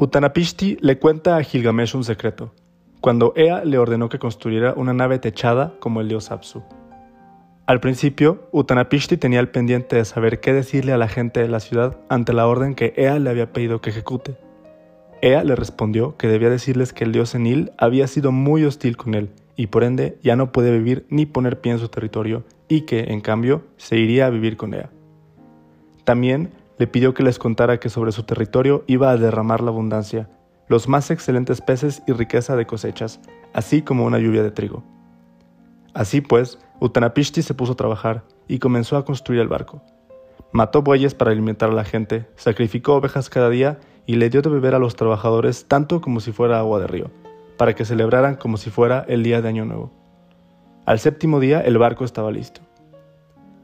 [0.00, 2.54] Utanapishti le cuenta a Gilgamesh un secreto,
[3.00, 6.62] cuando Ea le ordenó que construyera una nave techada como el dios Apsu.
[7.66, 11.58] Al principio, Utanapishti tenía el pendiente de saber qué decirle a la gente de la
[11.58, 14.36] ciudad ante la orden que Ea le había pedido que ejecute.
[15.20, 19.14] Ea le respondió que debía decirles que el dios Enil había sido muy hostil con
[19.14, 22.82] él y por ende ya no podía vivir ni poner pie en su territorio y
[22.82, 24.90] que, en cambio, se iría a vivir con Ea.
[26.04, 30.28] También le pidió que les contara que sobre su territorio iba a derramar la abundancia,
[30.68, 33.20] los más excelentes peces y riqueza de cosechas,
[33.52, 34.84] así como una lluvia de trigo.
[35.94, 39.82] Así pues, Utanapishti se puso a trabajar y comenzó a construir el barco.
[40.52, 44.50] Mató bueyes para alimentar a la gente, sacrificó ovejas cada día y le dio de
[44.50, 47.10] beber a los trabajadores tanto como si fuera agua de río,
[47.56, 49.92] para que celebraran como si fuera el día de Año Nuevo.
[50.86, 52.67] Al séptimo día el barco estaba listo.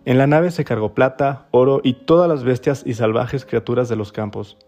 [0.07, 3.97] En la nave se cargó plata, oro y todas las bestias y salvajes criaturas de
[3.97, 4.59] los campos.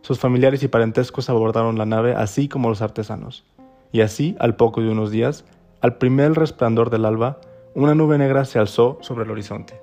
[0.00, 3.44] Sus familiares y parentescos abordaron la nave así como los artesanos.
[3.92, 5.44] Y así, al poco de unos días,
[5.82, 7.38] al primer resplandor del alba,
[7.74, 9.78] una nube negra se alzó sobre el horizonte.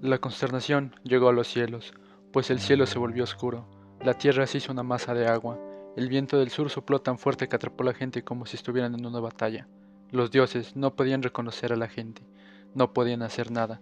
[0.00, 1.92] La consternación llegó a los cielos,
[2.32, 3.66] pues el cielo se volvió oscuro,
[4.04, 5.58] la tierra se hizo una masa de agua,
[5.96, 8.94] el viento del sur sopló tan fuerte que atrapó a la gente como si estuvieran
[8.94, 9.66] en una batalla.
[10.12, 12.22] Los dioses no podían reconocer a la gente,
[12.74, 13.80] no podían hacer nada,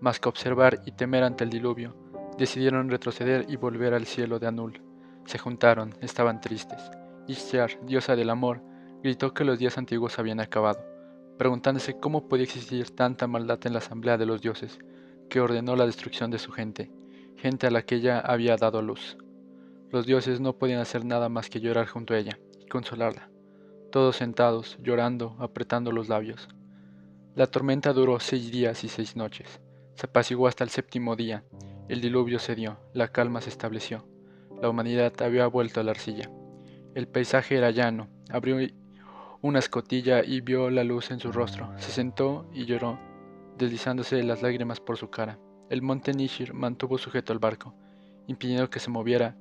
[0.00, 1.96] más que observar y temer ante el diluvio.
[2.36, 4.82] Decidieron retroceder y volver al cielo de Anul.
[5.24, 6.90] Se juntaron, estaban tristes.
[7.26, 8.60] Ishtar, diosa del amor,
[9.02, 10.84] gritó que los días antiguos habían acabado,
[11.38, 14.78] preguntándose cómo podía existir tanta maldad en la asamblea de los dioses,
[15.30, 16.90] que ordenó la destrucción de su gente,
[17.36, 19.16] gente a la que ella había dado luz.
[19.94, 23.30] Los dioses no podían hacer nada más que llorar junto a ella y consolarla,
[23.92, 26.48] todos sentados, llorando, apretando los labios.
[27.36, 29.60] La tormenta duró seis días y seis noches.
[29.94, 31.44] Se apaciguó hasta el séptimo día.
[31.88, 34.04] El diluvio cedió, la calma se estableció.
[34.60, 36.28] La humanidad había vuelto a la arcilla.
[36.96, 38.08] El paisaje era llano.
[38.30, 38.56] Abrió
[39.42, 41.72] una escotilla y vio la luz en su rostro.
[41.76, 42.98] Se sentó y lloró,
[43.58, 45.38] deslizándose las lágrimas por su cara.
[45.70, 47.76] El monte Nishir mantuvo sujeto al barco,
[48.26, 49.36] impidiendo que se moviera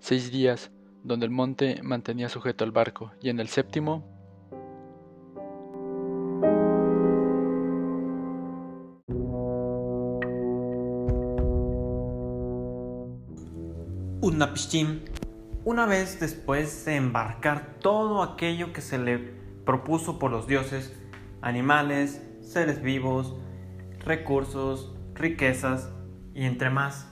[0.00, 0.70] seis días,
[1.02, 4.04] donde el monte mantenía sujeto al barco, y en el séptimo
[14.20, 15.00] Utnapishtim,
[15.64, 19.18] una vez después de embarcar todo aquello que se le
[19.64, 20.92] propuso por los dioses,
[21.40, 23.36] animales, seres vivos,
[24.00, 25.90] recursos, riquezas
[26.34, 27.08] y entre más,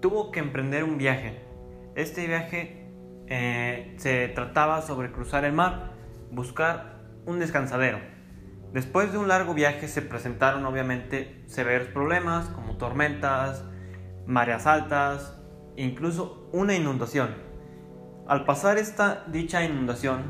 [0.00, 1.49] tuvo que emprender un viaje
[2.02, 2.86] este viaje
[3.26, 5.92] eh, se trataba sobre cruzar el mar,
[6.30, 7.98] buscar un descansadero.
[8.72, 13.64] Después de un largo viaje se presentaron obviamente severos problemas como tormentas,
[14.26, 15.40] mareas altas,
[15.76, 17.34] incluso una inundación.
[18.28, 20.22] Al pasar esta dicha inundación,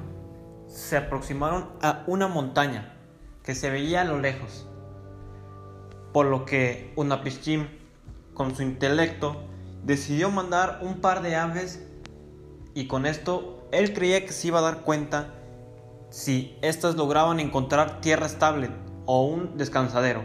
[0.66, 2.94] se aproximaron a una montaña
[3.42, 4.68] que se veía a lo lejos,
[6.12, 7.66] por lo que Unapishtim,
[8.32, 9.44] con su intelecto,
[9.84, 11.86] decidió mandar un par de aves
[12.74, 15.34] y con esto él creía que se iba a dar cuenta
[16.10, 18.70] si éstas lograban encontrar tierra estable
[19.06, 20.24] o un descansadero.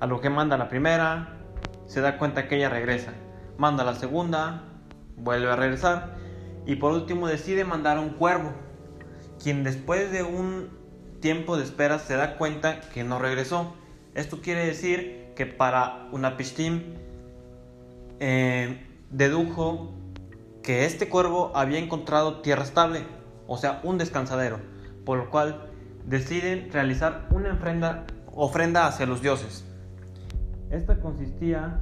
[0.00, 1.38] A lo que manda la primera,
[1.86, 3.12] se da cuenta que ella regresa.
[3.56, 4.64] Manda la segunda,
[5.16, 6.16] vuelve a regresar.
[6.66, 8.52] Y por último decide mandar a un cuervo,
[9.42, 10.70] quien después de un
[11.20, 13.74] tiempo de espera se da cuenta que no regresó.
[14.14, 16.82] Esto quiere decir que para una pistim
[18.20, 19.90] eh, dedujo
[20.62, 23.00] que este cuervo había encontrado tierra estable,
[23.46, 24.58] o sea, un descansadero,
[25.04, 25.70] por lo cual
[26.06, 27.52] deciden realizar una
[28.34, 29.64] ofrenda, hacia los dioses.
[30.70, 31.80] Esta consistía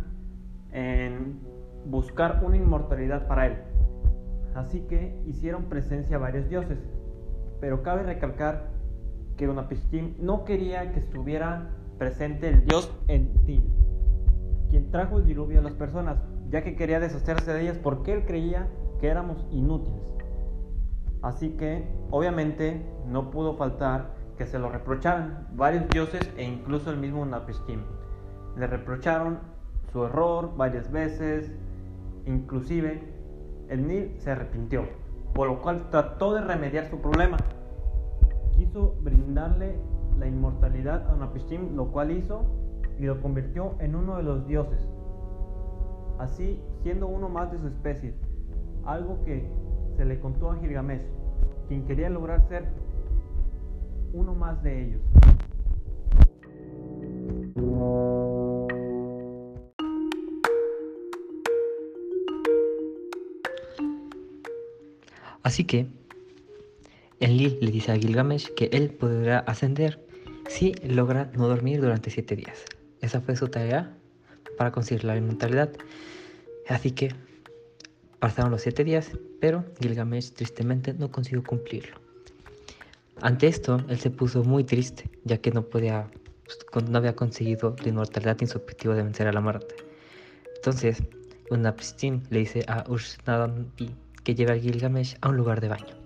[0.72, 1.40] en
[1.86, 3.58] buscar una inmortalidad para él.
[4.54, 6.78] Así que hicieron presencia a varios dioses.
[7.60, 8.68] Pero cabe recalcar
[9.36, 13.62] que Unapishtim no quería que estuviera presente el dios Entil
[14.72, 16.16] quien trajo el diluvio a las personas,
[16.52, 18.68] ya que quería deshacerse de ellas porque él creía
[19.00, 20.02] que éramos inútiles.
[21.22, 26.98] Así que, obviamente, no pudo faltar que se lo reprocharan varios dioses e incluso el
[26.98, 27.80] mismo Napishtim.
[28.56, 29.38] Le reprocharon
[29.92, 31.50] su error varias veces,
[32.26, 33.02] inclusive
[33.68, 34.84] el Nil se arrepintió,
[35.32, 37.38] por lo cual trató de remediar su problema.
[38.52, 39.76] Quiso brindarle
[40.18, 42.44] la inmortalidad a Napishtim, lo cual hizo
[42.98, 44.86] y lo convirtió en uno de los dioses,
[46.22, 48.14] así siendo uno más de su especie,
[48.84, 49.48] algo que
[49.96, 51.02] se le contó a Gilgamesh,
[51.68, 52.64] quien quería lograr ser
[54.12, 55.00] uno más de ellos.
[65.42, 65.88] Así que
[67.18, 70.04] Enlil le dice a Gilgamesh que él podrá ascender
[70.48, 72.64] si logra no dormir durante siete días.
[73.00, 73.96] Esa fue su tarea
[74.62, 75.70] para conseguir la inmortalidad.
[76.68, 77.12] Así que
[78.20, 79.10] pasaron los siete días,
[79.40, 81.96] pero Gilgamesh tristemente no consiguió cumplirlo.
[83.22, 86.06] Ante esto, él se puso muy triste, ya que no podía,
[86.88, 89.74] no había conseguido la inmortalidad objetivo de vencer a la muerte.
[90.54, 91.02] Entonces,
[91.50, 93.90] Unapishtim le dice a Ushnadampi
[94.22, 95.96] que lleve a Gilgamesh a un lugar de baño,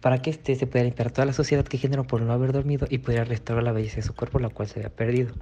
[0.00, 2.86] para que éste se pueda limpiar toda la sociedad que generó por no haber dormido
[2.88, 5.34] y pudiera restaurar la belleza de su cuerpo, la cual se había perdido.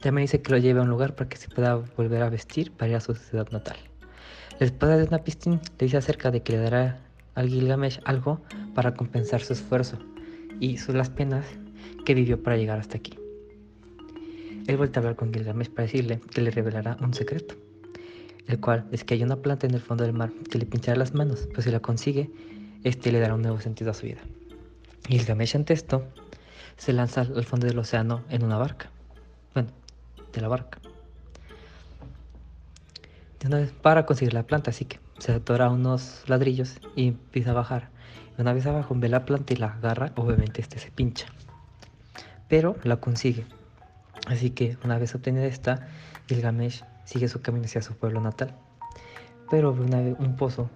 [0.00, 2.72] También dice que lo lleve a un lugar para que se pueda volver a vestir
[2.72, 3.76] para ir a su ciudad natal.
[4.58, 7.00] La esposa de Unapistim le dice acerca de que le dará
[7.34, 8.40] al Gilgamesh algo
[8.74, 9.98] para compensar su esfuerzo
[10.60, 11.46] y sus las penas
[12.04, 13.18] que vivió para llegar hasta aquí.
[14.66, 17.56] Él vuelve a hablar con Gilgamesh para decirle que le revelará un secreto
[18.46, 20.98] el cual es que hay una planta en el fondo del mar que le pinchará
[20.98, 22.30] las manos, pues si la consigue,
[22.82, 24.20] este le dará un nuevo sentido a su vida.
[25.08, 26.04] Gilgamesh ante esto
[26.76, 28.90] se lanza al fondo del océano en una barca.
[29.54, 29.70] Bueno,
[30.32, 30.78] de la barca.
[33.44, 37.90] Una para conseguir la planta, así que se atora unos ladrillos y empieza a bajar.
[38.38, 41.26] una vez abajo ve la planta y la agarra, obviamente este se pincha.
[42.48, 43.44] Pero la consigue.
[44.26, 45.88] Así que una vez obtenida esta,
[46.26, 48.56] Gilgamesh sigue su camino hacia su pueblo natal.
[49.50, 50.70] Pero ve un pozo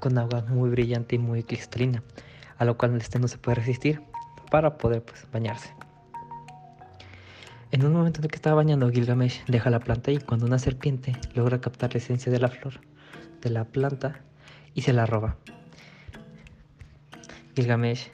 [0.00, 2.02] con agua muy brillante y muy cristalina,
[2.58, 4.02] a lo cual este no se puede resistir
[4.50, 5.72] para poder pues, bañarse.
[7.72, 10.58] En un momento en el que estaba bañando, Gilgamesh deja la planta y cuando una
[10.58, 12.80] serpiente logra captar la esencia de la flor
[13.40, 14.20] de la planta
[14.74, 15.36] y se la roba.
[17.54, 18.10] Gilgamesh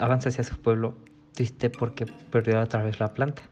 [0.00, 0.96] avanza hacia su pueblo
[1.32, 3.42] triste porque perdió otra vez la planta.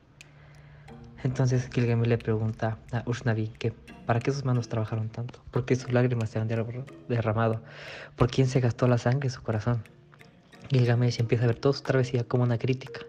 [1.24, 3.72] Entonces Gilgamesh le pregunta a Ushnavi que
[4.06, 7.62] para qué sus manos trabajaron tanto, por qué sus lágrimas se han derramado,
[8.14, 9.82] por quién se gastó la sangre en su corazón.
[10.70, 13.00] Gilgamesh empieza a ver toda su travesía como una crítica.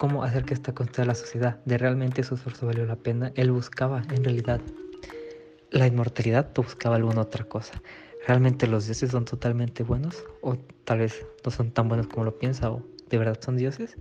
[0.00, 3.32] Cómo hacer que esta conste de la sociedad, de realmente su esfuerzo valió la pena,
[3.34, 4.62] él buscaba en realidad
[5.70, 7.82] la inmortalidad o buscaba alguna otra cosa.
[8.26, 10.24] ¿Realmente los dioses son totalmente buenos?
[10.40, 12.70] ¿O tal vez no son tan buenos como lo piensa?
[12.70, 13.94] ¿O de verdad son dioses?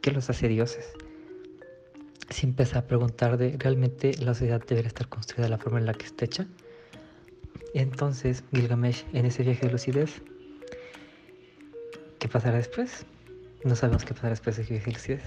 [0.00, 0.86] ¿Qué los hace dioses?
[2.30, 5.86] se empieza a preguntar de realmente la sociedad debería estar construida de la forma en
[5.86, 6.46] la que está hecha.
[7.74, 10.22] Entonces Gilgamesh en ese viaje de lucidez,
[12.20, 13.04] ¿qué pasará después?
[13.62, 15.22] No sabemos qué pasará después de lucidez.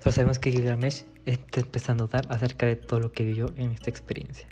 [0.00, 3.72] Solo sabemos que Gilgamesh está empezando a dudar acerca de todo lo que vivió en
[3.72, 4.48] esta experiencia.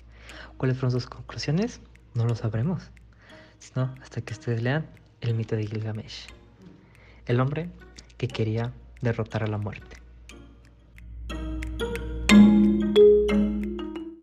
[0.58, 1.80] ¿Cuáles fueron sus conclusiones?
[2.14, 2.90] No lo sabremos,
[3.58, 4.86] sino hasta que ustedes lean
[5.22, 6.26] el mito de Gilgamesh,
[7.26, 7.70] el hombre
[8.18, 9.96] que quería derrotar a la muerte.